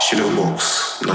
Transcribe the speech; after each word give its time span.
Shadowbox 0.00 1.00
na 1.06 1.14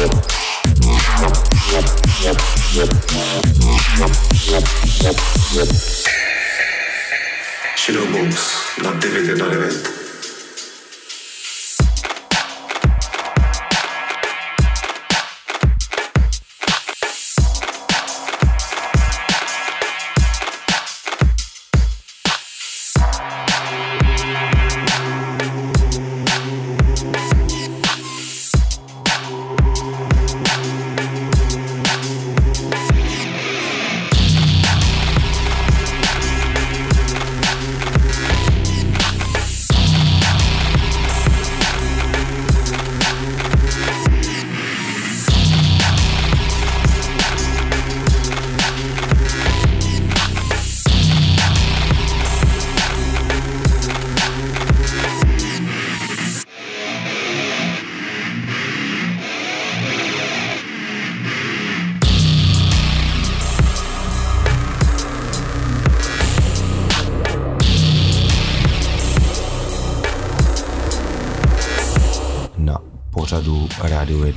Yeah. 0.00 0.49
Shadowbox 7.76 8.34
na 8.82 8.90
919. 8.90 9.40
Na 9.40 9.99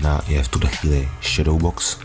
1 0.03 0.21
je 0.27 0.43
v 0.43 0.47
tuhle 0.47 0.69
chvíli 0.69 1.09
Shadowbox. 1.21 1.97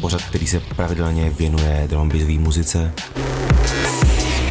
Pořad, 0.00 0.22
který 0.22 0.46
se 0.46 0.60
pravidelně 0.60 1.30
věnuje 1.30 1.86
drumbizové 1.90 2.32
muzice. 2.32 2.92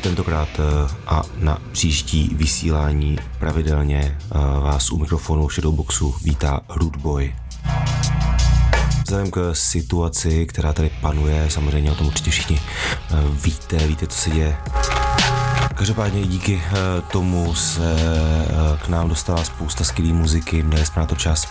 Tentokrát 0.03 0.50
eh, 0.59 0.95
a 1.07 1.23
na 1.38 1.62
příští 1.72 2.29
vysílání 2.35 3.18
pravidelně 3.39 4.18
eh, 4.22 4.38
vás 4.59 4.91
u 4.91 4.97
mikrofonu 4.97 5.50
Shadowboxu 5.50 6.16
vítá 6.23 6.62
Root 6.69 6.95
Boy. 6.95 7.35
Vzhledem 9.03 9.31
k 9.31 9.51
situaci, 9.53 10.45
která 10.45 10.73
tady 10.73 10.91
panuje, 11.01 11.50
samozřejmě 11.50 11.91
o 11.91 11.95
tom 11.95 12.07
určitě 12.07 12.31
všichni 12.31 12.59
eh, 12.59 13.16
víte, 13.44 13.88
víte, 13.88 14.07
co 14.07 14.18
se 14.18 14.29
děje 14.29 14.57
Každopádně 15.79 16.28
díky 16.28 16.63
eh, 16.66 17.01
tomu 17.12 17.56
se 17.56 17.95
eh, 18.00 18.78
k 18.85 18.88
nám 18.88 19.09
dostala 19.09 19.44
spousta 19.44 19.84
skvělé 19.84 20.13
muziky, 20.13 20.63
měli 20.63 20.85
jsme 20.85 21.00
na 21.00 21.06
to 21.06 21.16
čas. 21.16 21.47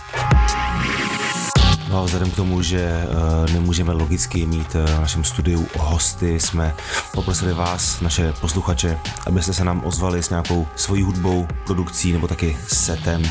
No 1.89 1.99
a 1.99 2.03
vzhledem 2.03 2.31
k 2.31 2.35
tomu, 2.35 2.61
že 2.61 2.79
eh, 2.79 3.51
nemůžeme 3.53 3.93
logicky 3.93 4.45
mít 4.45 4.73
v 4.73 4.99
našem 4.99 5.23
studiu 5.23 5.67
hosty, 5.77 6.39
jsme 6.39 6.75
poprosili 7.13 7.53
vás, 7.53 8.01
naše 8.01 8.33
posluchače, 8.33 8.99
abyste 9.27 9.53
se 9.53 9.63
nám 9.63 9.81
ozvali 9.85 10.23
s 10.23 10.29
nějakou 10.29 10.67
svojí 10.75 11.03
hudbou, 11.03 11.47
produkcí 11.65 12.13
nebo 12.13 12.27
taky 12.27 12.57
setem. 12.67 13.23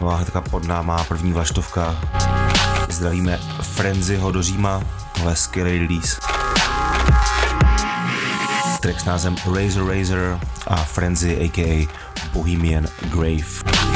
No 0.00 0.08
a 0.08 0.16
hnedka 0.16 0.40
pod 0.40 0.64
náma 0.64 1.04
první 1.04 1.32
vlaštovka. 1.32 1.96
Zdravíme 2.90 3.38
Frenzyho 3.62 4.32
do 4.32 4.42
Říma, 4.42 4.82
tohle 5.14 5.36
skvělý 5.36 5.78
release 5.78 6.33
track 8.84 9.00
s 9.00 9.04
názvem 9.04 9.36
Razor 9.54 9.88
Razor 9.88 10.38
a 10.66 10.76
Frenzy 10.76 11.40
aka 11.40 11.88
Bohemian 12.32 12.84
Grave. 13.08 13.93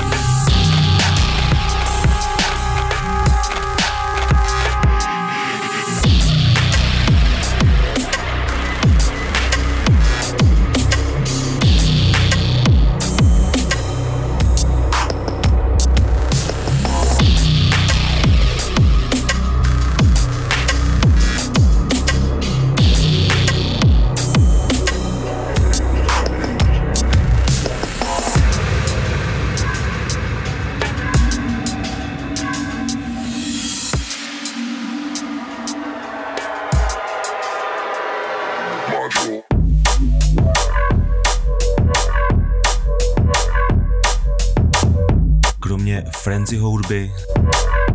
Frenzyho 46.48 46.70
hudby, 46.70 47.12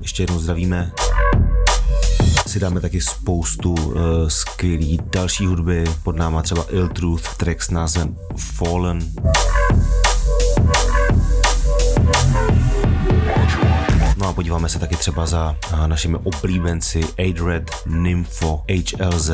ještě 0.01 0.23
jednou 0.23 0.39
zdravíme, 0.39 0.91
si 2.47 2.59
dáme 2.59 2.81
taky 2.81 3.01
spoustu 3.01 3.73
uh, 3.73 3.93
skvělý 4.27 4.99
další 5.11 5.45
hudby, 5.45 5.83
pod 6.03 6.15
náma 6.15 6.41
třeba 6.41 6.65
Ill 6.69 6.89
Truth, 6.89 7.37
track 7.37 7.61
s 7.61 7.69
názvem 7.69 8.15
Fallen. 8.37 8.99
No 14.17 14.27
a 14.27 14.33
podíváme 14.33 14.69
se 14.69 14.79
taky 14.79 14.95
třeba 14.95 15.25
za 15.25 15.55
uh, 15.73 15.87
našimi 15.87 16.17
oblíbenci 16.23 17.01
Adred, 17.29 17.71
Nympho, 17.85 18.63
HLZ. 18.69 19.29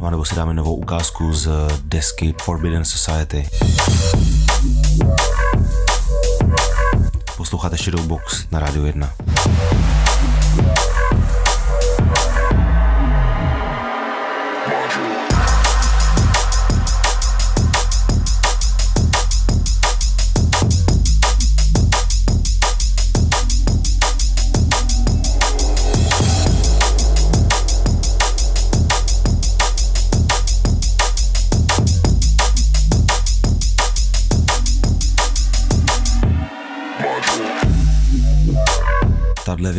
No 0.00 0.06
a 0.06 0.10
nebo 0.10 0.24
si 0.24 0.34
dáme 0.34 0.54
novou 0.54 0.76
ukázku 0.76 1.32
z 1.32 1.48
desky 1.84 2.34
Forbidden 2.42 2.84
Society. 2.84 3.48
Posloucháte 7.62 7.84
Shadowbox 7.84 8.50
na 8.50 8.58
Radio 8.58 8.84
1. 8.84 9.21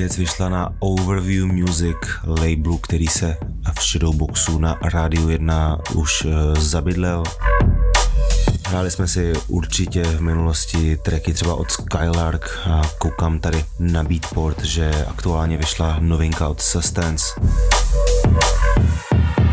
věc 0.03 0.17
vyšla 0.17 0.49
na 0.49 0.69
Overview 0.79 1.45
Music 1.45 1.97
labelu, 2.27 2.77
který 2.77 3.07
se 3.07 3.37
v 3.79 3.83
Shadowboxu 3.83 4.59
na 4.59 4.77
Rádiu 4.81 5.29
1 5.29 5.77
už 5.95 6.25
uh, 6.25 6.31
zabydlel. 6.59 7.23
Hráli 8.67 8.91
jsme 8.91 9.07
si 9.07 9.33
určitě 9.47 10.03
v 10.03 10.21
minulosti 10.21 10.97
tracky 10.97 11.33
třeba 11.33 11.55
od 11.55 11.71
Skylark 11.71 12.59
a 12.69 12.81
koukám 12.97 13.39
tady 13.39 13.65
na 13.79 14.03
Beatport, 14.03 14.63
že 14.63 15.05
aktuálně 15.09 15.57
vyšla 15.57 15.97
novinka 15.99 16.47
od 16.47 16.61
Sustance. 16.61 17.25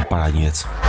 Parádní 0.08 0.40
věc. 0.40 0.79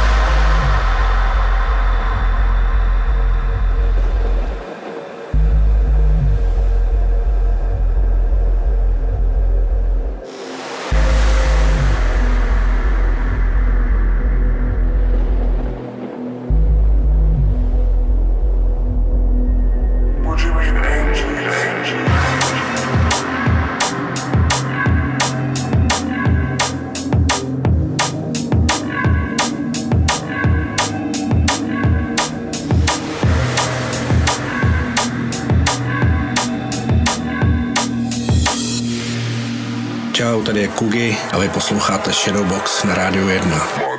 Kugi 40.81 41.17
a 41.31 41.37
vy 41.37 41.49
posloucháte 41.49 42.13
Shadowbox 42.13 42.83
na 42.83 42.93
Rádiu 42.93 43.29
1. 43.29 43.90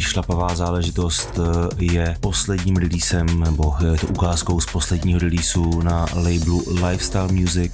šlapavá 0.00 0.54
záležitost 0.54 1.38
eh, 1.38 1.84
je 1.84 2.16
posledním 2.20 2.76
releasem, 2.76 3.40
nebo 3.40 3.74
je 3.92 3.98
to 3.98 4.06
ukázkou 4.06 4.60
z 4.60 4.66
posledního 4.66 5.18
releaseu 5.20 5.82
na 5.82 6.06
labelu 6.14 6.64
Lifestyle 6.86 7.32
Music. 7.32 7.72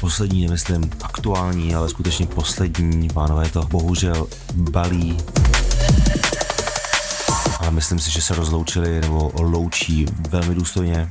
Poslední, 0.00 0.42
nemyslím 0.42 0.90
aktuální, 1.02 1.74
ale 1.74 1.88
skutečně 1.88 2.26
poslední, 2.26 3.08
pánové 3.08 3.48
to 3.48 3.62
bohužel 3.62 4.26
balí. 4.54 5.16
A 7.60 7.70
myslím 7.70 7.98
si, 7.98 8.10
že 8.10 8.22
se 8.22 8.34
rozloučili 8.34 9.00
nebo 9.00 9.32
loučí 9.34 10.06
velmi 10.30 10.54
důstojně 10.54 11.08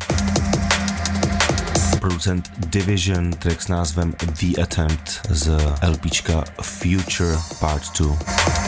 producent 2.20 2.52
Division, 2.72 3.32
track 3.32 3.62
s 3.62 3.68
názvem 3.68 4.14
The 4.40 4.62
Attempt 4.62 5.22
z 5.30 5.50
LPčka 5.82 6.44
Future 6.62 7.38
Part 7.60 8.00
2. 8.00 8.59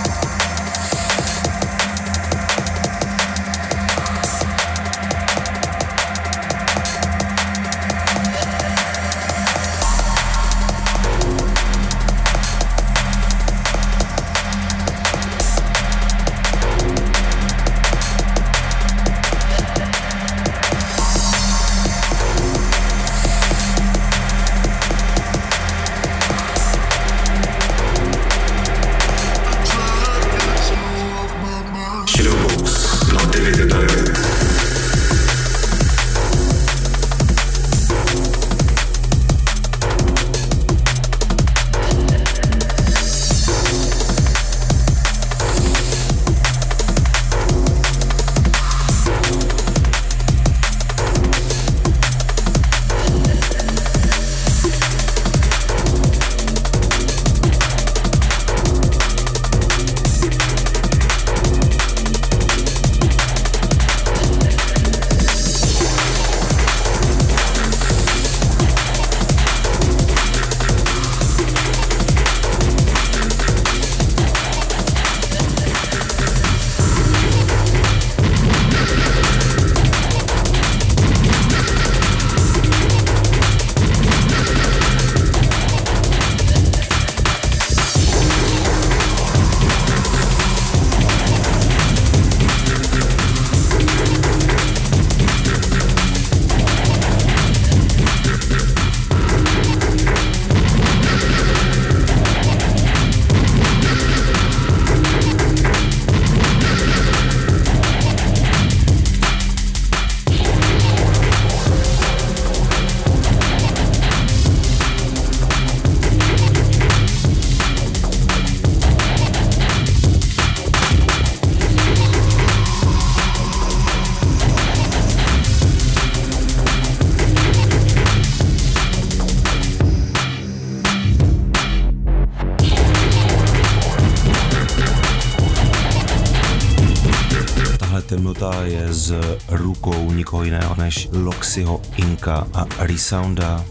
temnota 138.42 138.64
je 138.64 138.94
z 138.94 139.14
rukou 139.50 140.12
nikoho 140.12 140.44
jiného 140.44 140.76
než 140.78 141.10
Loxiho 141.12 141.82
Inka 141.98 142.48
a 142.54 142.66
Resounda. 142.80 143.66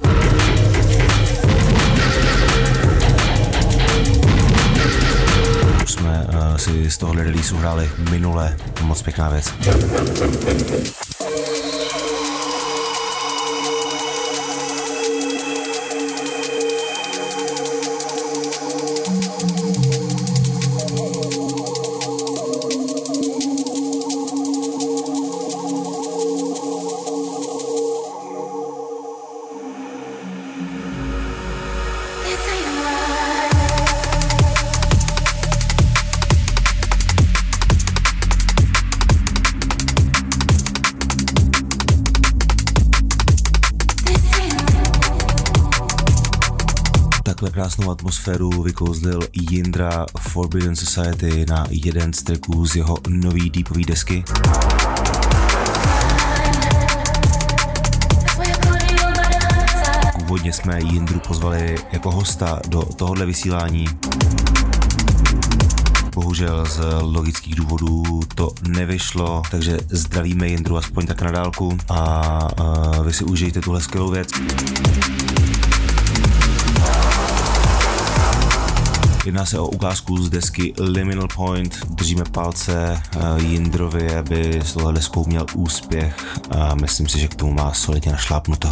Už 5.84 5.92
jsme 5.92 6.26
uh, 6.28 6.56
si 6.56 6.90
z 6.90 6.98
tohohle 6.98 7.24
releaseu 7.24 7.56
hráli 7.56 7.90
minule, 8.10 8.56
moc 8.82 9.02
pěkná 9.02 9.28
věc. 9.28 9.52
Atmosféru 48.10 48.62
vykouzlil 48.62 49.20
Jindra 49.32 50.06
Forbidden 50.20 50.76
Society 50.76 51.46
na 51.48 51.66
jeden 51.70 52.12
z 52.12 52.22
tracků 52.22 52.66
z 52.66 52.76
jeho 52.76 52.98
nový 53.08 53.50
deepový 53.50 53.84
desky. 53.84 54.24
Původně 60.18 60.52
jsme 60.52 60.78
Jindru 60.80 61.20
pozvali 61.20 61.78
jako 61.92 62.10
hosta 62.10 62.60
do 62.68 62.82
tohohle 62.82 63.26
vysílání. 63.26 63.84
Bohužel 66.14 66.66
z 66.66 66.80
logických 67.00 67.54
důvodů 67.54 68.20
to 68.34 68.50
nevyšlo, 68.68 69.42
takže 69.50 69.78
zdravíme 69.88 70.48
Jindru 70.48 70.76
aspoň 70.76 71.06
tak 71.06 71.22
na 71.22 71.30
dálku 71.30 71.78
a, 71.88 72.48
vy 73.04 73.12
si 73.12 73.24
užijte 73.24 73.60
tuhle 73.60 73.80
skvělou 73.80 74.10
věc. 74.10 74.28
Jedná 79.24 79.46
se 79.46 79.58
o 79.58 79.66
ukázku 79.66 80.16
z 80.22 80.30
desky 80.30 80.74
Liminal 80.78 81.28
Point. 81.34 81.86
Držíme 81.86 82.24
palce 82.32 83.02
eh, 83.16 83.42
Jindrovi, 83.42 84.14
aby 84.14 84.60
z 84.64 84.72
tohle 84.72 84.92
deskou 84.92 85.24
měl 85.24 85.46
úspěch 85.54 86.16
a 86.50 86.74
myslím 86.74 87.08
si, 87.08 87.20
že 87.20 87.28
k 87.28 87.34
tomu 87.34 87.52
má 87.52 87.74
solidně 87.74 88.12
našlápnuto. 88.12 88.68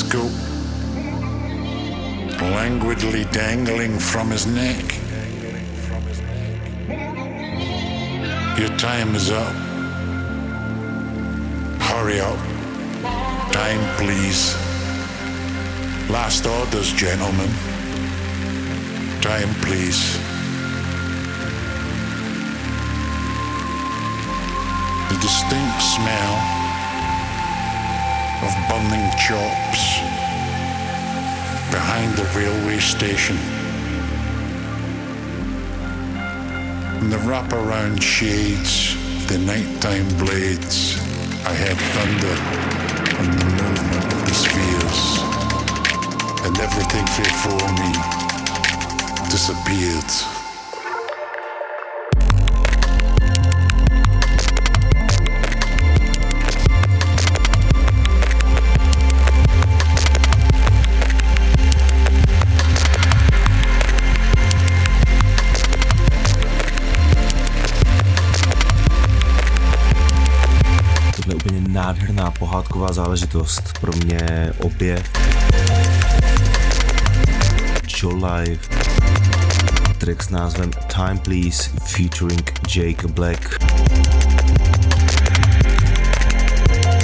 Stethoscope 0.00 0.32
languidly 2.40 3.24
dangling 3.32 3.98
from 3.98 4.30
his 4.30 4.46
neck. 4.46 4.84
Your 8.58 8.76
time 8.78 9.14
is 9.14 9.30
up. 9.30 9.54
Hurry 11.80 12.20
up. 12.20 12.38
Time, 13.52 13.96
please. 13.96 14.54
Last 16.08 16.46
orders, 16.46 16.92
gentlemen. 16.92 17.50
Time, 19.20 19.52
please. 19.62 20.18
the 25.10 25.16
distinct 25.16 25.82
smell 25.82 26.59
of 28.42 28.52
burning 28.68 29.10
chops 29.18 30.00
behind 31.70 32.16
the 32.16 32.24
railway 32.34 32.78
station. 32.78 33.36
In 37.00 37.10
the 37.10 37.18
wraparound 37.28 38.00
shades 38.02 38.96
the 39.26 39.38
nighttime 39.38 40.08
blades, 40.16 40.98
I 41.44 41.54
heard 41.54 41.80
thunder 41.94 42.36
and 43.20 43.32
the 43.38 43.44
movement 43.44 44.12
of 44.14 44.20
the 44.28 44.34
spheres, 44.34 45.02
and 46.46 46.58
everything 46.58 47.04
before 47.20 47.68
me 47.76 47.92
disappeared. 49.30 50.39
Záležitost. 73.10 73.78
Pro 73.80 73.92
mě 74.04 74.52
obě 74.58 75.02
Joe 78.02 78.14
Live 78.14 78.62
track 79.98 80.22
s 80.22 80.28
názvem 80.30 80.70
Time 80.70 81.18
Please 81.18 81.70
featuring 81.84 82.52
Jake 82.76 83.08
Black. 83.08 83.58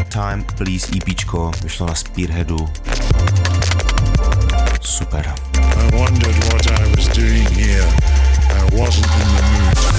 Time 0.08 0.44
Please 0.58 0.86
EPčko 0.96 1.52
vyšlo 1.62 1.86
na 1.86 1.94
Spearheadu. 1.94 2.68
Super. 4.80 5.34
I 5.54 5.96
wondered 5.96 6.44
what 6.44 6.66
I 6.66 6.96
was 6.96 7.08
doing 7.08 7.48
here. 7.48 7.88
I 8.50 8.76
wasn't 8.76 9.06
in 9.06 9.36
the 9.36 9.42
mood. 9.42 9.95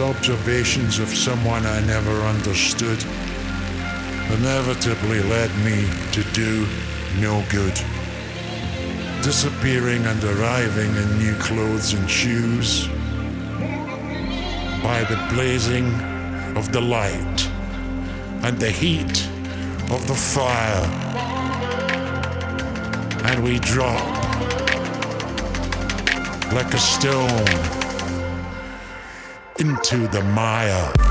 Observations 0.00 0.98
of 0.98 1.08
someone 1.08 1.66
I 1.66 1.80
never 1.86 2.22
understood 2.22 3.02
inevitably 4.32 5.20
led 5.24 5.50
me 5.58 5.88
to 6.12 6.22
do 6.32 6.66
no 7.18 7.44
good. 7.50 7.74
Disappearing 9.22 10.04
and 10.06 10.22
arriving 10.24 10.94
in 10.96 11.18
new 11.18 11.34
clothes 11.34 11.92
and 11.92 12.08
shoes 12.08 12.88
by 14.82 15.04
the 15.08 15.18
blazing 15.32 15.86
of 16.56 16.72
the 16.72 16.80
light 16.80 17.48
and 18.42 18.58
the 18.58 18.70
heat 18.70 19.28
of 19.90 20.06
the 20.08 20.14
fire. 20.14 20.86
And 23.24 23.44
we 23.44 23.58
drop 23.58 24.04
like 26.52 26.72
a 26.74 26.78
stone 26.78 27.79
into 29.60 30.08
the 30.08 30.22
mire. 30.22 31.09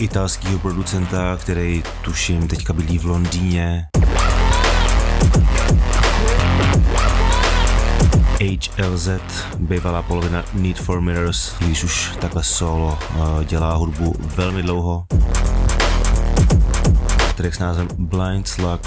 Italského 0.00 0.58
producenta, 0.58 1.36
který 1.40 1.82
tuším 2.02 2.48
teďka 2.48 2.72
bydlí 2.72 2.98
v 2.98 3.04
Londýně. 3.04 3.86
HLZ, 8.78 9.08
bývalá 9.58 10.02
polovina 10.02 10.44
Need 10.52 10.78
for 10.78 11.00
Mirrors, 11.00 11.54
když 11.60 11.84
už 11.84 12.12
takhle 12.20 12.44
solo 12.44 12.98
uh, 13.14 13.44
dělá 13.44 13.74
hudbu 13.74 14.14
velmi 14.36 14.62
dlouho. 14.62 15.06
Track 17.36 17.54
s 17.54 17.58
názvem 17.58 17.88
Blind 17.98 18.48
Slug 18.48 18.80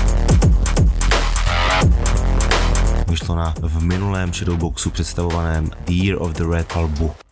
vyšlo 3.09 3.35
na 3.35 3.53
v 3.61 3.83
minulém 3.83 4.33
Shadowboxu 4.33 4.89
představovaném 4.89 5.69
The 5.85 5.93
Year 5.93 6.21
of 6.21 6.31
the 6.31 6.43
Red 6.51 6.67
albu. 6.75 7.22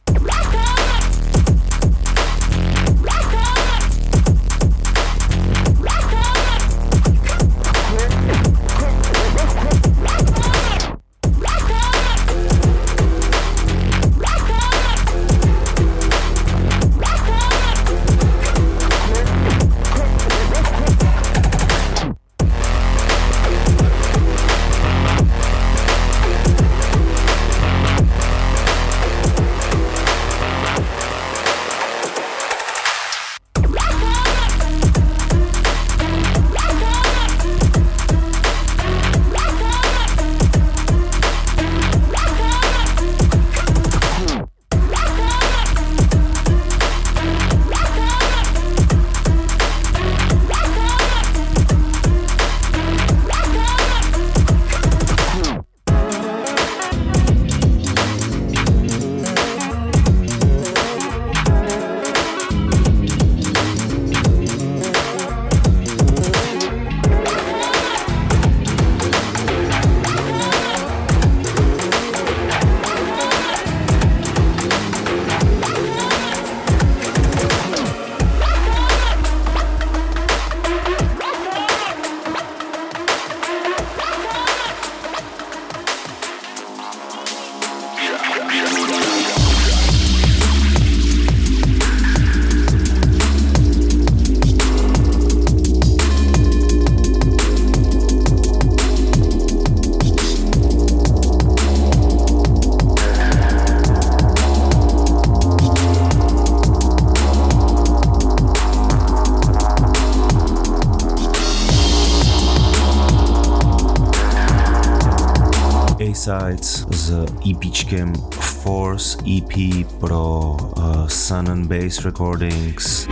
B-sides 116.31 116.85
s 116.91 117.25
EPčkem 117.51 118.13
Force 118.39 119.17
EP 119.27 119.85
pro 119.99 120.55
uh, 120.77 121.07
Sun 121.07 121.49
and 121.49 121.67
Bass 121.67 122.05
Recordings 122.05 123.07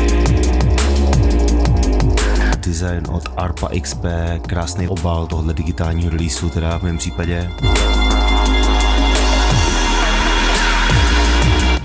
design 2.61 3.03
od 3.11 3.23
ARPA 3.37 3.69
XP, 3.81 4.05
krásný 4.47 4.87
obal 4.87 5.27
tohle 5.27 5.53
digitálního 5.53 6.09
releaseu, 6.09 6.49
teda 6.49 6.77
v 6.79 6.83
mém 6.83 6.97
případě. 6.97 7.49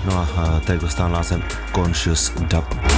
No 0.05 0.17
a 0.17 0.21
uh, 0.21 0.59
tady 0.59 0.79
dostal 0.79 1.09
název 1.09 1.41
Conscious 1.75 2.31
Dub. 2.39 2.94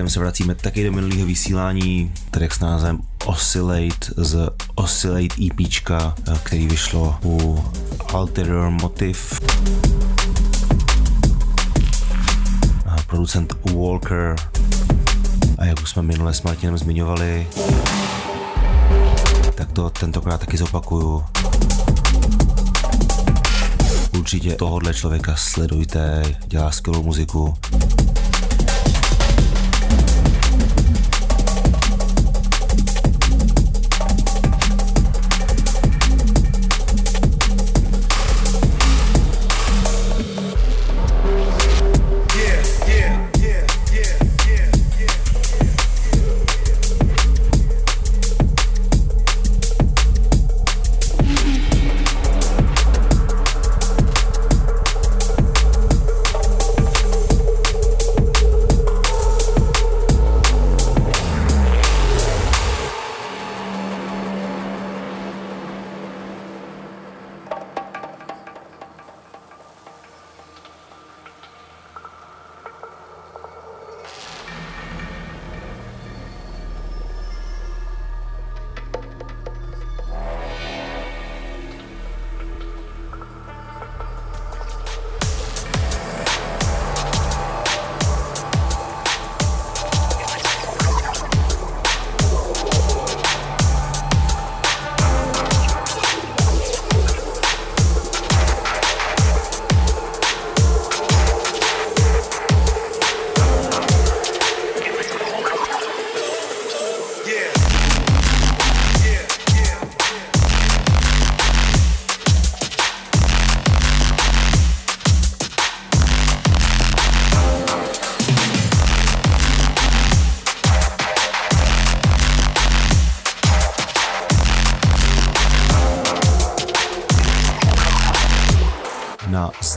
Trackem 0.00 0.10
se 0.10 0.20
vracíme 0.20 0.54
taky 0.54 0.84
do 0.84 0.92
minulého 0.92 1.26
vysílání, 1.26 2.12
track 2.30 2.54
s 2.54 2.60
názvem 2.60 2.98
Oscillate 3.24 4.06
z 4.16 4.50
Oscillate 4.74 5.34
EPčka, 5.46 6.14
který 6.42 6.66
vyšlo 6.66 7.18
u 7.24 7.64
Alterer 8.12 8.70
Motive. 8.70 9.18
Producent 13.06 13.52
Walker 13.74 14.36
a 15.58 15.64
jak 15.64 15.82
už 15.82 15.90
jsme 15.90 16.02
minule 16.02 16.34
s 16.34 16.42
Martinem 16.42 16.78
zmiňovali, 16.78 17.46
tak 19.54 19.72
to 19.72 19.90
tentokrát 19.90 20.40
taky 20.40 20.56
zopakuju. 20.56 21.24
Určitě 24.18 24.54
tohohle 24.54 24.94
člověka 24.94 25.36
sledujte, 25.36 26.22
dělá 26.46 26.70
skvělou 26.70 27.02
muziku. 27.02 27.54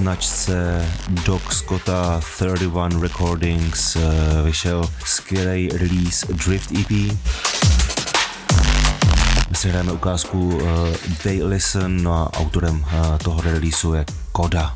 Značce 0.04 0.86
Doc 1.26 1.42
Scotta 1.50 2.22
31 2.38 3.02
Recordings 3.02 3.96
eh, 3.96 4.02
vyšel 4.44 4.90
skvělý 5.06 5.70
release 5.70 6.34
Drift 6.34 6.72
EP. 6.72 6.90
My 9.50 9.56
si 9.56 9.70
hrajeme 9.70 9.92
ukázku 9.92 10.56
uh, 10.56 10.62
They 11.24 11.44
Listen 11.44 12.04
no 12.04 12.14
a 12.14 12.32
autorem 12.34 12.80
uh, 12.80 13.18
toho 13.18 13.42
releaseu 13.42 13.94
je 13.94 14.06
Koda. 14.32 14.76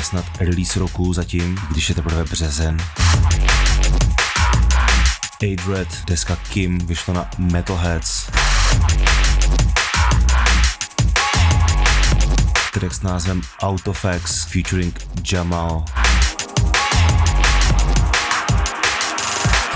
Snad 0.00 0.24
release 0.40 0.78
roku 0.78 1.12
zatím, 1.12 1.58
když 1.70 1.88
je 1.88 1.94
teprve 1.94 2.24
březen. 2.24 2.76
Adred, 5.42 5.88
deska 6.06 6.36
Kim, 6.36 6.78
vyšla 6.78 7.14
na 7.14 7.30
Metalheads. 7.38 8.30
Track 12.74 12.94
s 12.94 13.02
názvem 13.02 13.40
Autofax 13.60 14.44
featuring 14.44 15.00
Jamal. 15.32 15.84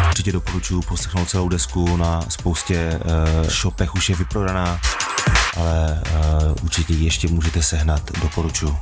Určitě 0.09 0.33
doporučuji 0.33 0.83
poslechnout 0.83 1.29
celou 1.29 1.49
desku, 1.49 1.97
na 1.97 2.21
spoustě 2.29 3.01
uh, 3.41 3.49
shopech 3.49 3.95
už 3.95 4.09
je 4.09 4.17
vyprodaná, 4.17 4.81
ale 5.57 6.03
uh, 6.47 6.55
určitě 6.63 6.95
ještě 6.95 7.29
můžete 7.29 7.63
sehnat, 7.63 8.03
doporučuji. 8.23 8.77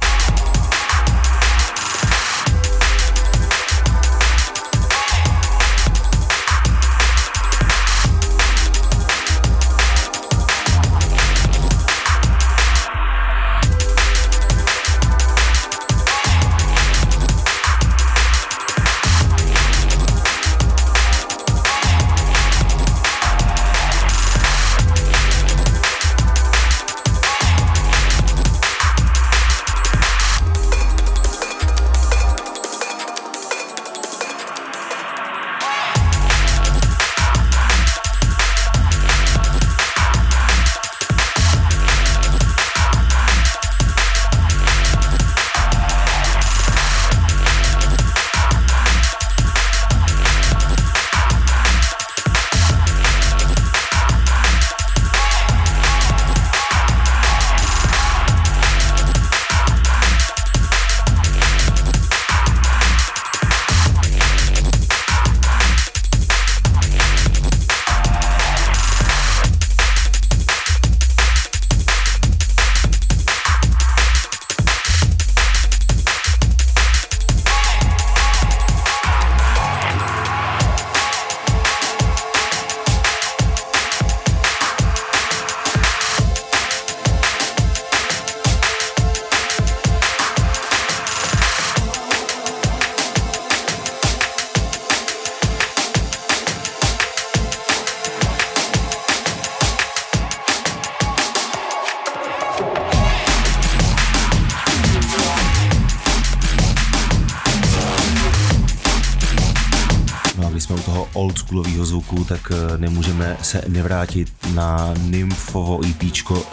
Oldschoolového 111.54 111.84
zvuku, 111.84 112.24
tak 112.24 112.52
eh, 112.52 112.78
nemůžeme 112.78 113.36
se 113.42 113.62
nevrátit 113.68 114.32
na 114.54 114.94
Nymphovo 114.98 115.80
EP 115.86 116.02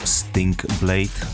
Stink 0.06 0.66
Blade. 0.80 1.28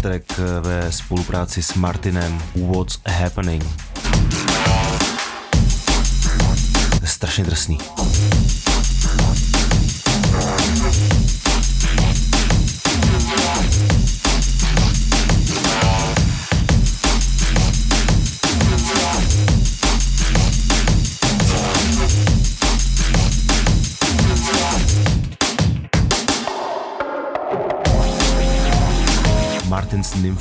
Track 0.00 0.24
eh, 0.38 0.60
ve 0.60 0.92
spolupráci 0.92 1.62
s 1.62 1.74
Martinem 1.74 2.42
What's 2.56 2.98
Happening. 3.06 3.64
Strašně 7.04 7.44
drsný. 7.44 7.78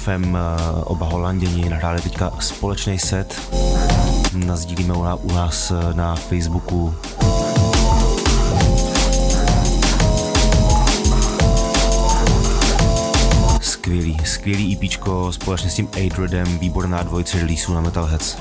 S 0.01 0.07
Nymfem, 0.07 0.37
eh, 0.37 0.83
oba 0.83 1.05
holanděni, 1.05 1.69
nahráli 1.69 2.01
teďka 2.01 2.31
společný 2.39 2.99
set. 2.99 3.41
Nazdílíme 4.33 4.93
u 4.93 5.31
nás 5.33 5.71
eh, 5.71 5.93
na 5.93 6.15
Facebooku. 6.15 6.95
Skvělý, 13.61 14.17
skvělý 14.25 14.73
EPčko 14.73 15.31
společně 15.31 15.69
s 15.69 15.75
tím 15.75 15.89
Adredem, 16.05 16.59
výborná 16.59 17.03
dvojice 17.03 17.39
releaseů 17.39 17.73
na 17.73 17.81
Metalheads. 17.81 18.37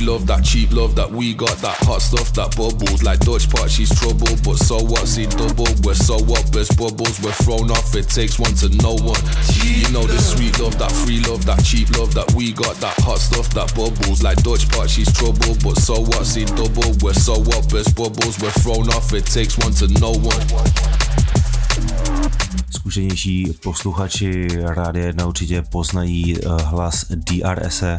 Love, 0.00 0.26
that 0.26 0.44
cheap 0.44 0.72
love 0.72 0.94
that 0.94 1.10
we 1.10 1.34
got, 1.34 1.56
that 1.58 1.76
hot 1.84 2.00
stuff 2.00 2.32
that 2.34 2.56
bubbles. 2.56 3.02
Like 3.02 3.20
Dutch 3.20 3.50
pot, 3.50 3.70
she's 3.70 3.92
trouble, 4.00 4.34
but 4.44 4.56
so 4.56 4.78
what? 4.78 5.06
See 5.06 5.26
double, 5.26 5.68
we're 5.84 5.94
so 5.94 6.16
up 6.16 6.56
as 6.56 6.68
bubbles. 6.76 7.20
We're 7.20 7.36
thrown 7.44 7.70
off, 7.70 7.94
it 7.94 8.08
takes 8.08 8.38
one 8.38 8.54
to 8.62 8.68
know 8.82 8.94
one. 8.94 9.20
You 9.64 9.92
know 9.92 10.04
the 10.06 10.18
sweet 10.18 10.58
love, 10.60 10.78
that 10.78 10.92
free 10.92 11.20
love, 11.20 11.44
that 11.46 11.64
cheap 11.64 11.90
love 11.98 12.14
that 12.14 12.32
we 12.32 12.52
got, 12.52 12.76
that 12.76 12.94
hot 13.00 13.18
stuff 13.18 13.50
that 13.54 13.74
bubbles. 13.74 14.22
Like 14.22 14.42
Dutch 14.42 14.68
pot, 14.68 14.88
she's 14.88 15.12
trouble, 15.12 15.54
but 15.62 15.76
so 15.78 16.00
what? 16.00 16.24
See 16.26 16.44
double, 16.44 16.94
we're 17.02 17.14
so 17.14 17.34
up 17.56 17.72
as 17.74 17.92
bubbles. 17.92 18.38
We're 18.40 18.56
thrown 18.62 18.88
off, 18.90 19.12
it 19.12 19.26
takes 19.26 19.58
one 19.58 19.72
to 19.74 19.86
know 20.00 20.12
one. 20.12 20.46
Zkušenější 22.70 23.52
posluchači 23.62 24.48
Rádia 24.62 25.06
1 25.06 25.26
určitě 25.26 25.62
poznají 25.62 26.36
hlas 26.64 27.04
DRSe, 27.10 27.96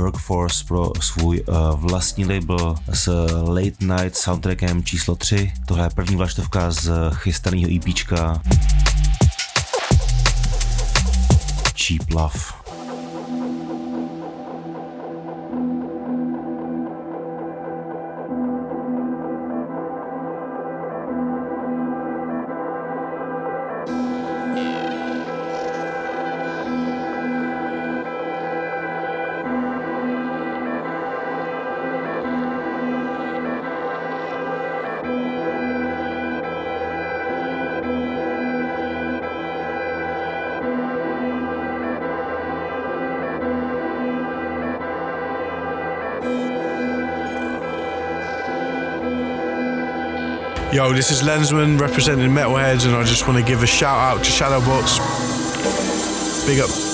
Workforce 0.00 0.64
pro 0.64 0.92
svůj 1.00 1.40
uh, 1.40 1.56
vlastní 1.90 2.24
label 2.24 2.76
s 2.92 3.26
Late 3.48 3.84
Night 4.02 4.16
soundtrackem 4.16 4.84
číslo 4.84 5.16
3. 5.16 5.52
Tohle 5.66 5.86
je 5.86 5.90
první 5.90 6.16
vlaštovka 6.16 6.70
z 6.70 6.90
chystaného 7.12 7.68
EPčka 7.76 8.42
Cheap 11.76 12.10
Love. 12.10 12.59
This 50.94 51.10
is 51.10 51.22
Lensman 51.22 51.80
representing 51.80 52.30
Metalheads, 52.30 52.84
and 52.84 52.94
I 52.94 53.04
just 53.04 53.26
want 53.26 53.38
to 53.38 53.44
give 53.44 53.62
a 53.62 53.66
shout 53.66 53.96
out 53.96 54.24
to 54.24 54.30
Shadowbox. 54.30 54.98
Big 56.46 56.60
up. 56.60 56.89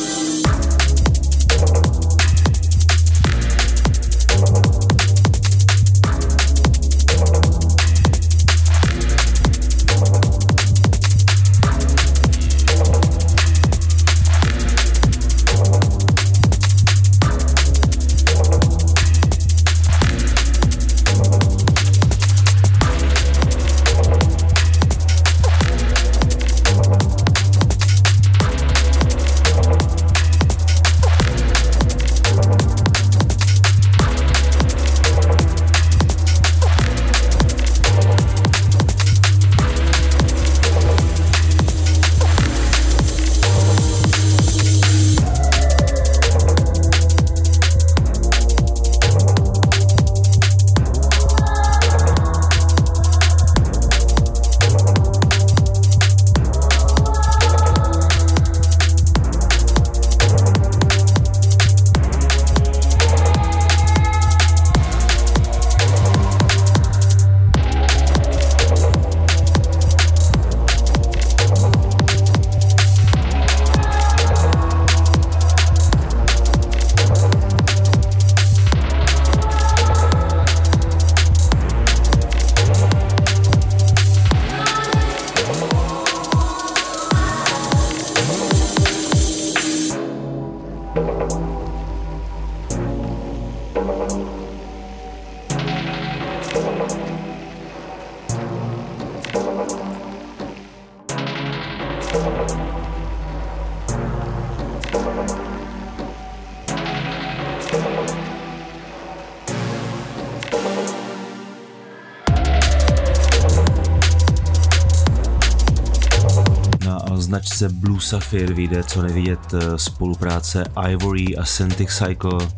Blue 117.97 118.07
Sapphire 118.07 118.55
vyjde 118.55 118.85
co 118.85 119.03
nevidět 119.03 119.55
eh, 119.55 119.79
spolupráce 119.79 120.65
Ivory 120.91 121.37
a 121.37 121.45
Centix 121.45 121.99
Cycle. 121.99 122.49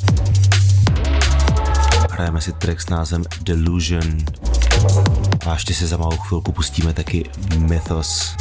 Hrajeme 2.11 2.41
si 2.41 2.53
track 2.53 2.80
s 2.80 2.89
názvem 2.89 3.24
Delusion. 3.43 4.18
A 5.47 5.53
ještě 5.53 5.74
si 5.74 5.86
za 5.86 5.97
malou 5.97 6.16
chvilku 6.16 6.53
pustíme 6.53 6.93
taky 6.93 7.24
Mythos. 7.59 8.36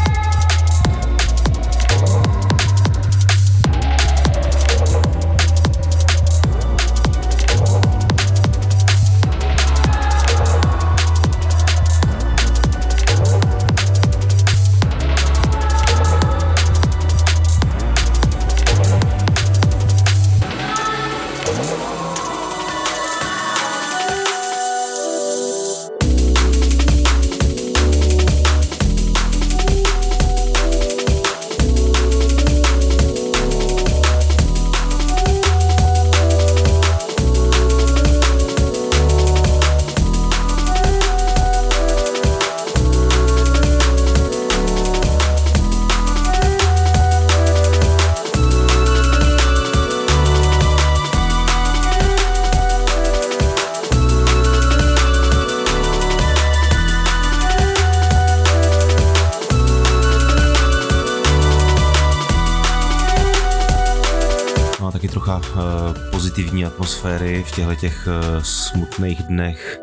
Pozitivní 66.37 66.65
atmosféry 66.65 67.43
v 67.43 67.51
těchto 67.51 67.75
těch 67.75 68.07
uh, 68.07 68.43
smutných 68.43 69.23
dnech. 69.23 69.79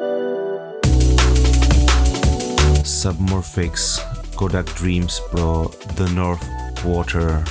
Submorphix, 2.84 4.00
Kodak 4.34 4.66
Dreams 4.80 5.20
pro 5.30 5.66
The 5.94 6.08
North 6.12 6.46
Water. 6.84 7.44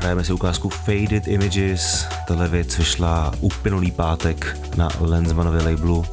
Hrajeme 0.00 0.24
si 0.24 0.32
ukázku 0.32 0.68
Faded 0.68 1.28
Images, 1.28 2.06
tahle 2.28 2.48
věc 2.48 2.78
vyšla 2.78 3.32
uplynulý 3.40 3.90
pátek 3.90 4.58
na 4.76 4.88
Lensmanově 5.00 5.62
labelu. 5.62 6.04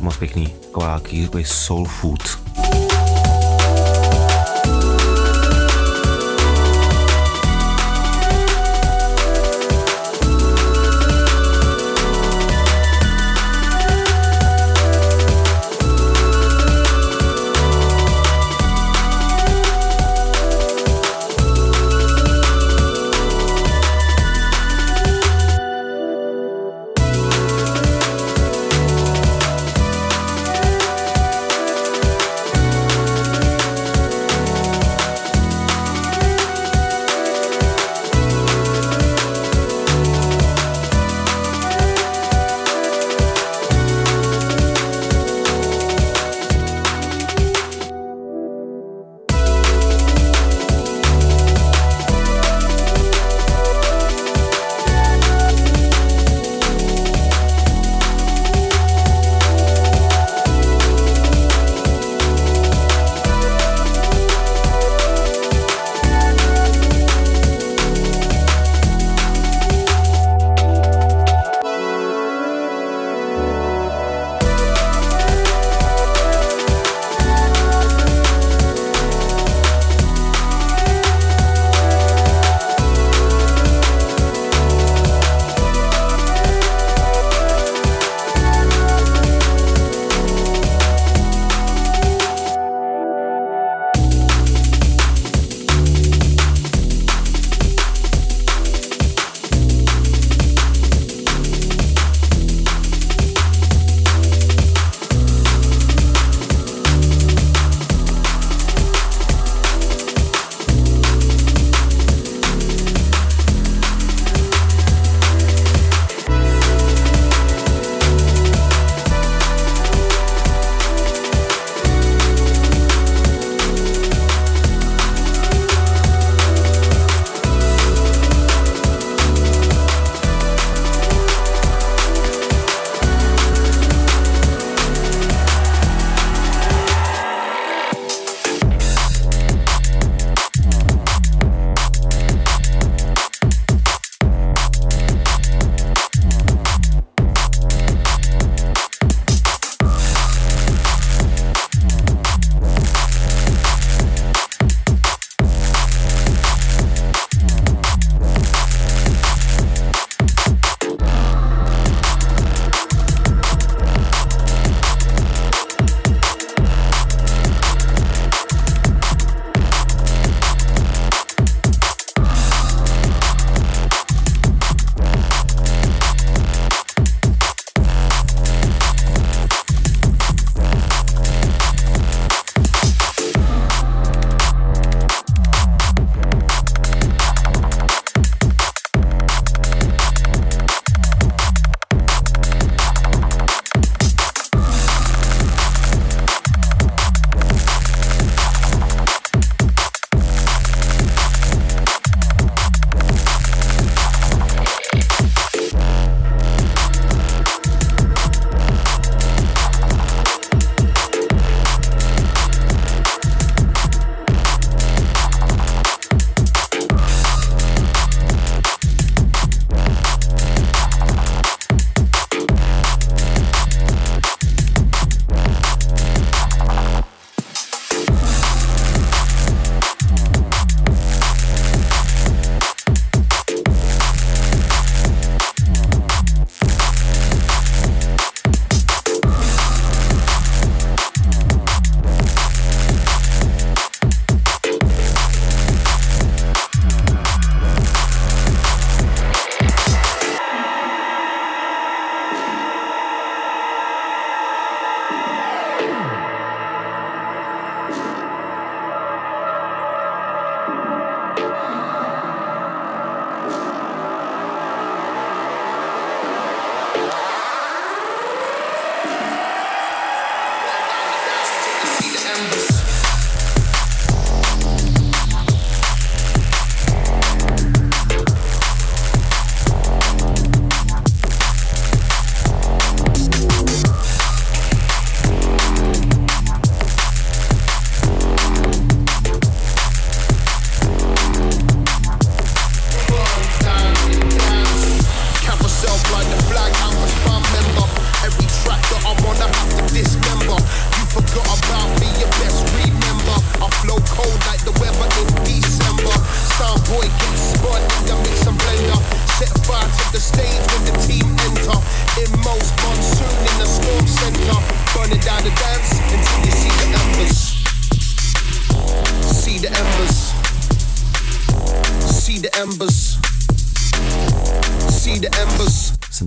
Moc 0.00 0.16
pěkný, 0.16 0.54
takový 0.72 1.44
soul 1.44 1.84
food. 1.84 2.41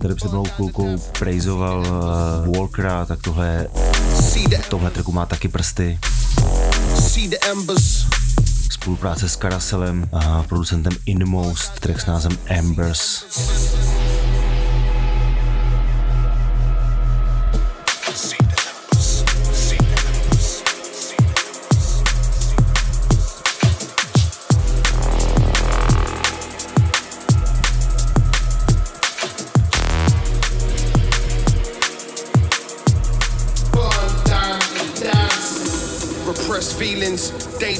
Tady 0.07 0.15
před 0.15 0.31
mnou 0.31 0.45
chvilkou 0.45 0.97
praizoval 1.19 1.79
uh, 1.79 2.55
Walkera, 2.55 3.05
tak 3.05 3.19
tohle, 3.21 3.67
tohle 4.69 4.91
tracku 4.91 5.11
má 5.11 5.25
taky 5.25 5.47
prsty. 5.47 5.99
Spolupráce 8.69 9.29
s 9.29 9.35
Karaselem 9.35 10.09
a 10.13 10.43
producentem 10.43 10.93
Inmost, 11.05 11.79
track 11.79 12.01
s 12.01 12.05
názvem 12.05 12.37
Embers. 12.45 13.25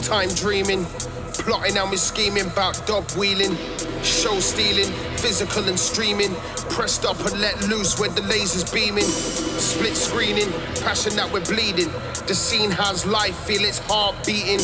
Daytime 0.05 0.29
dreaming. 0.35 0.85
Plotting 1.33 1.77
and 1.77 1.89
we 1.89 1.97
scheming 1.97 2.45
about 2.45 2.85
dog 2.85 3.09
wheeling. 3.17 3.57
Show 4.03 4.39
stealing, 4.39 4.91
physical 5.17 5.67
and 5.67 5.79
streaming. 5.79 6.33
Pressed 6.69 7.05
up 7.05 7.19
and 7.25 7.39
let 7.41 7.59
loose 7.67 7.99
where 7.99 8.09
the 8.09 8.21
laser's 8.21 8.69
beaming. 8.71 9.03
Split 9.03 9.95
screening, 9.95 10.51
passion 10.83 11.15
that 11.15 11.31
we're 11.31 11.45
bleeding. 11.45 11.91
The 12.27 12.35
scene 12.35 12.71
has 12.71 13.05
life, 13.05 13.35
feel 13.45 13.63
its 13.63 13.79
heart 13.79 14.15
beating. 14.25 14.61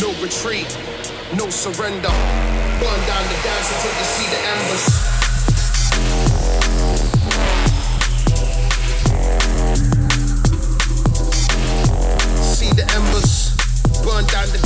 No 0.00 0.12
retreat, 0.22 0.68
no 1.36 1.48
surrender. 1.48 2.12
Burn 2.78 3.00
down 3.08 3.24
the 3.28 3.38
dance 3.42 3.68
until 3.72 3.92
you 3.96 4.04
see 4.04 4.28
the 4.30 4.40
embers. 4.52 5.15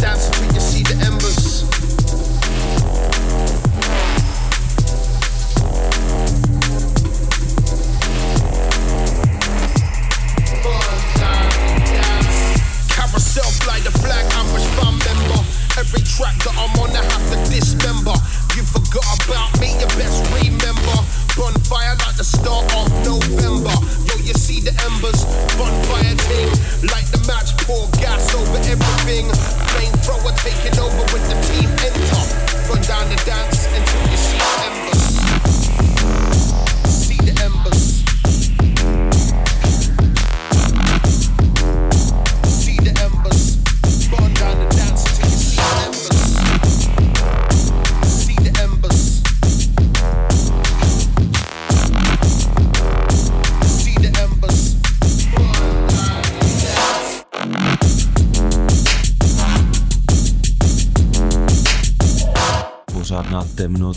That's 0.01 0.30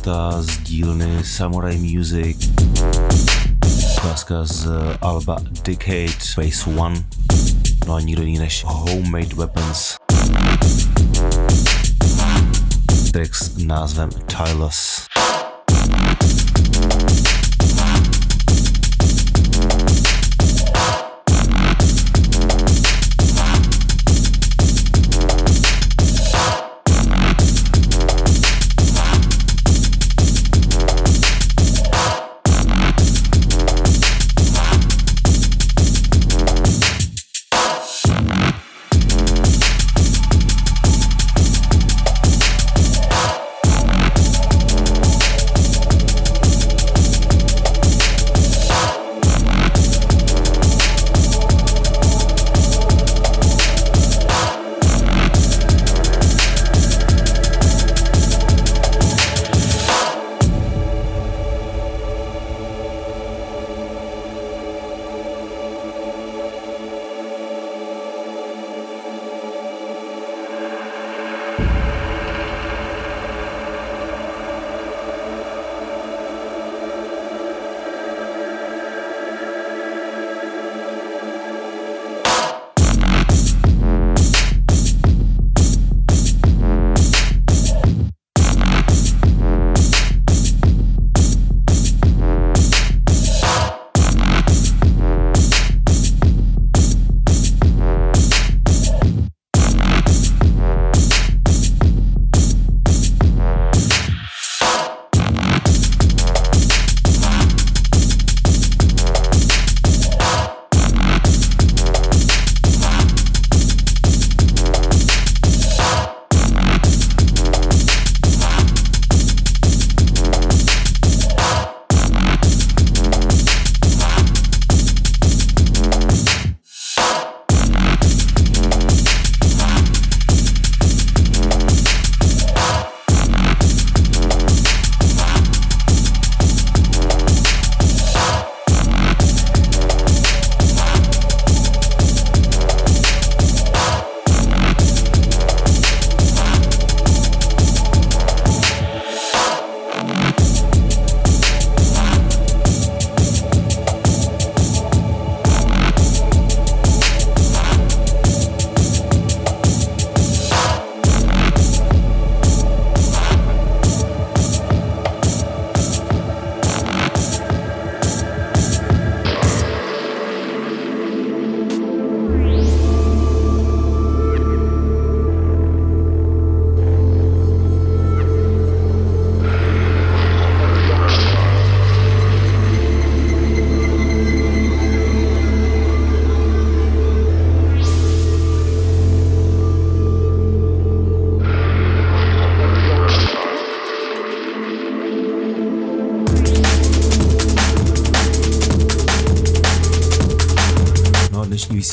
temnota 0.04 0.42
z 0.42 0.58
dílny 0.58 1.24
Samurai 1.24 1.78
Music. 1.78 2.50
Ukázka 3.98 4.46
z 4.46 4.68
Alba 5.02 5.38
Decade 5.64 6.20
Phase 6.36 6.70
1. 6.70 6.94
No 7.88 7.94
a 7.96 8.00
nikdo 8.00 8.24
jiný 8.24 8.40
než 8.40 8.64
Homemade 8.68 9.36
Weapons. 9.36 9.96
Track 13.12 13.36
s 13.36 13.58
názvem 13.58 14.10
Tylus. 14.10 14.93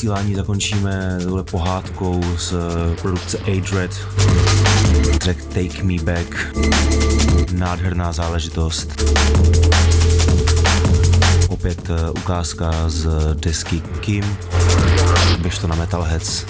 Vysílání 0.01 0.35
zakončíme 0.35 1.17
tohle 1.23 1.43
pohádkou 1.43 2.23
z 2.37 2.53
produkce 3.01 3.37
Adred. 3.37 3.99
Track 5.19 5.43
Take 5.43 5.83
Me 5.83 6.03
Back. 6.03 6.57
Nádherná 7.51 8.11
záležitost. 8.11 9.03
Opět 11.49 11.89
eh, 11.89 12.11
ukázka 12.11 12.71
z 12.87 13.07
desky 13.33 13.81
Kim. 13.99 14.37
Běž 15.41 15.57
to 15.57 15.67
na 15.67 15.75
Metalheads. 15.75 16.45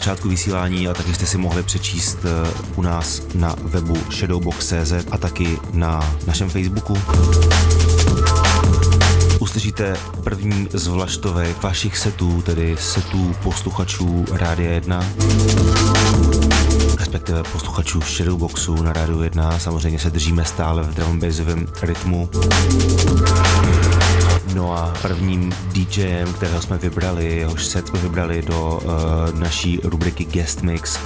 Začátku 0.00 0.28
vysílání 0.28 0.88
a 0.88 0.94
taky 0.94 1.14
jste 1.14 1.26
si 1.26 1.38
mohli 1.38 1.62
přečíst 1.62 2.18
eh, 2.24 2.50
u 2.76 2.82
nás 2.82 3.22
na 3.34 3.54
webu 3.62 3.96
shadowbox.cz 4.10 4.92
a 5.10 5.18
taky 5.18 5.58
na 5.72 6.16
našem 6.26 6.50
Facebooku. 6.50 6.98
Uslyšíte 9.40 9.96
první 10.24 10.68
z 10.72 10.86
vlaštovek 10.86 11.62
vašich 11.62 11.98
setů, 11.98 12.42
tedy 12.42 12.76
setů 12.80 13.34
posluchačů 13.42 14.24
Rádia 14.32 14.70
1 14.70 15.06
respektive 16.98 17.42
posluchačů 17.42 18.00
Shadowboxu 18.00 18.82
na 18.82 18.92
Rádiu 18.92 19.22
1. 19.22 19.58
Samozřejmě 19.58 19.98
se 19.98 20.10
držíme 20.10 20.44
stále 20.44 20.82
v 20.82 20.94
drum 20.94 21.20
rytmu. 21.82 22.30
No 24.54 24.72
a 24.78 24.94
prvním 25.02 25.52
DJem, 25.72 26.32
kterého 26.32 26.62
jsme 26.62 26.78
vybrali, 26.78 27.36
jehož 27.36 27.66
set 27.66 27.88
jsme 27.88 27.98
vybrali 27.98 28.42
do 28.42 28.80
uh, 28.84 29.38
naší 29.40 29.80
rubriky 29.84 30.24
Guest 30.24 30.62
Mix, 30.62 30.98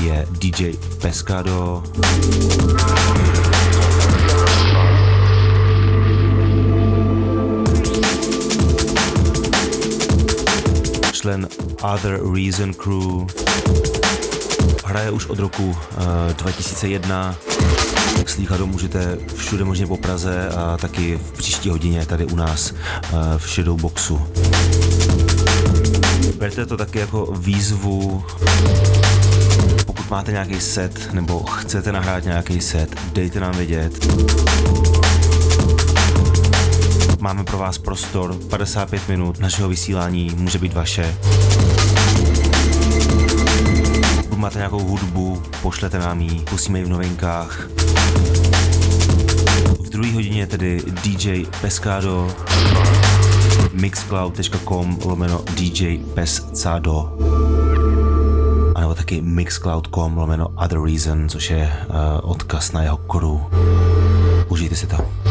je 0.00 0.26
DJ 0.30 0.72
Pescado. 1.02 1.82
člen 11.22 11.48
Other 11.82 12.18
Reason 12.34 12.74
Crew. 12.74 13.26
Hraje 14.84 15.10
už 15.10 15.26
od 15.26 15.38
roku 15.38 15.64
uh, 15.64 15.76
2001 16.36 17.36
Slýchat 18.32 18.60
ho 18.60 18.66
můžete 18.66 19.18
všude 19.36 19.64
možně 19.64 19.86
po 19.86 19.96
Praze 19.96 20.48
a 20.48 20.76
taky 20.76 21.16
v 21.16 21.32
příští 21.32 21.68
hodině 21.68 22.06
tady 22.06 22.24
u 22.24 22.36
nás 22.36 22.72
eh, 22.72 23.08
v 23.38 23.48
Shadowboxu. 23.48 24.22
Berte 26.38 26.66
to 26.66 26.76
taky 26.76 26.98
jako 26.98 27.34
výzvu 27.38 28.24
pokud 29.86 30.10
máte 30.10 30.32
nějaký 30.32 30.60
set 30.60 31.12
nebo 31.12 31.42
chcete 31.42 31.92
nahrát 31.92 32.24
nějaký 32.24 32.60
set, 32.60 32.96
dejte 33.12 33.40
nám 33.40 33.56
vědět. 33.56 34.06
Máme 37.20 37.44
pro 37.44 37.58
vás 37.58 37.78
prostor, 37.78 38.34
55 38.50 39.08
minut 39.08 39.40
našeho 39.40 39.68
vysílání 39.68 40.30
může 40.36 40.58
být 40.58 40.74
vaše 40.74 41.16
máte 44.42 44.58
nějakou 44.58 44.78
hudbu, 44.78 45.42
pošlete 45.62 45.98
nám 45.98 46.20
ji, 46.20 46.40
pustíme 46.40 46.78
ji 46.78 46.84
v 46.84 46.88
novinkách. 46.88 47.68
V 49.80 49.88
druhé 49.88 50.12
hodině 50.12 50.46
tedy 50.46 50.82
DJ 51.02 51.44
Pescado, 51.60 52.36
mixcloud.com 53.72 54.98
lomeno 55.04 55.44
DJ 55.54 55.98
Pescado 56.14 57.18
a 58.74 58.80
nebo 58.80 58.94
taky 58.94 59.20
mixcloud.com 59.20 60.16
lomeno 60.16 60.48
Other 60.48 60.82
Reason, 60.82 61.28
což 61.28 61.50
je 61.50 61.72
uh, 61.88 62.30
odkaz 62.30 62.72
na 62.72 62.82
jeho 62.82 62.96
crew. 62.96 63.40
Užijte 64.48 64.76
si 64.76 64.86
to. 64.86 65.21